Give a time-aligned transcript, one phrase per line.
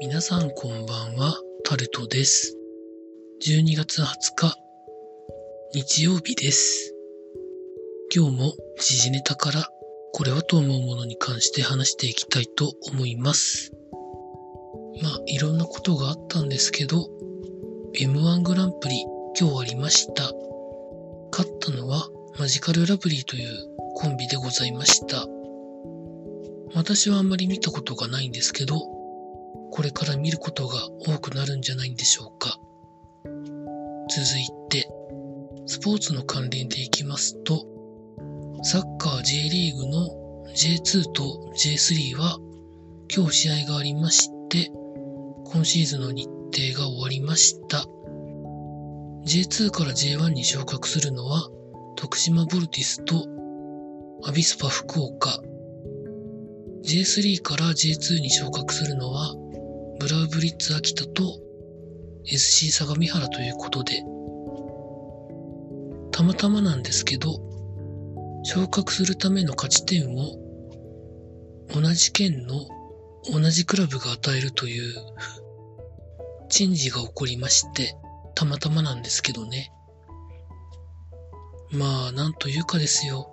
[0.00, 1.34] 皆さんこんばんは、
[1.64, 2.56] タルトです。
[3.44, 4.06] 12月20
[4.36, 4.54] 日、
[5.74, 6.94] 日曜日です。
[8.14, 9.68] 今日も時事ネタから
[10.12, 13.72] これはと思うものに関して話していきたいと思います。
[15.02, 17.08] まあ、いろんなことがあったんですけど、
[17.94, 19.04] M1 グランプリ
[19.36, 20.30] 今日ありました。
[21.32, 22.08] 勝ったのは
[22.38, 23.48] マジカルラブリーという
[23.96, 25.26] コンビでございました。
[26.74, 28.97] 私はあんまり見たことがないんですけど、
[29.78, 32.58] これから見ることが多くなるんじゃないんでしょうか。
[33.24, 34.88] 続いて、
[35.66, 37.64] スポーツの関連でいきますと、
[38.64, 40.08] サッカー J リーグの
[40.52, 42.38] J2 と J3 は
[43.14, 44.68] 今日試合がありまして、
[45.44, 47.84] 今シーズンの日程が終わりました。
[49.28, 51.48] J2 から J1 に昇格するのは、
[51.94, 53.28] 徳島ボルティスと
[54.24, 55.40] アビスパ福岡。
[56.82, 59.36] J3 から J2 に昇格するのは、
[60.08, 61.38] ブラウブリッツ秋田と
[62.24, 64.02] SC 相模原ということで、
[66.12, 67.38] たまたまなんですけど、
[68.42, 70.38] 昇格するための勝ち点を
[71.74, 72.66] 同じ県の
[73.30, 74.94] 同じクラブが与えるという
[76.48, 77.94] チェンジが起こりまして、
[78.34, 79.70] たまたまなんですけどね。
[81.70, 83.30] まあ、なんというかですよ。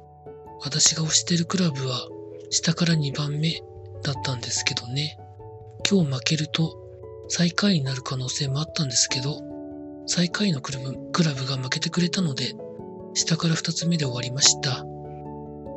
[0.62, 2.06] 私が推してるクラブは
[2.50, 3.62] 下から2番目
[4.04, 5.18] だったんですけどね。
[5.88, 6.82] 今日負けると
[7.28, 9.42] 最下位になる可能性もあったんですけど、
[10.08, 12.56] 最下位のクラブクラブが負けてくれたので、
[13.14, 14.84] 下から2つ目で終わりました。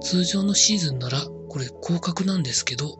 [0.01, 2.97] 通常のシーズンならこれ降格なんですけど、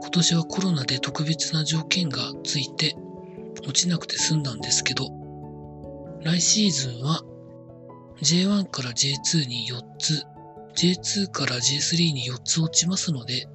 [0.00, 2.96] 今年はコロナで特別な条件がついて
[3.62, 5.10] 落ちなくて済んだんですけど、
[6.22, 7.22] 来シーズンは
[8.22, 10.24] J1 から J2 に4つ、
[10.76, 13.48] J2 から J3 に4つ落ちますので、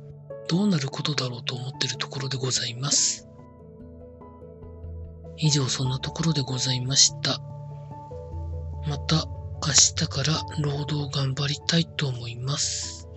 [0.52, 3.30] どうなることだろうと思ってるところでございます。
[5.38, 7.40] 以上そんなところでございました。
[8.86, 9.28] また
[9.66, 13.08] 明日から労働頑張りたいと思います。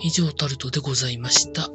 [0.00, 1.70] 以上タルトでございました。